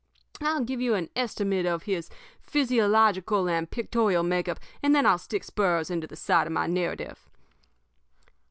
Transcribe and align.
"I'll 0.41 0.63
give 0.63 0.81
you 0.81 0.95
an 0.95 1.11
estimate 1.15 1.67
of 1.67 1.83
his 1.83 2.09
physiological 2.41 3.47
and 3.47 3.69
pictorial 3.69 4.23
make 4.23 4.49
up, 4.49 4.59
and 4.81 4.95
then 4.95 5.05
I'll 5.05 5.19
stick 5.19 5.43
spurs 5.43 5.91
into 5.91 6.07
the 6.07 6.15
sides 6.15 6.47
of 6.47 6.53
my 6.53 6.65
narrative. 6.65 7.29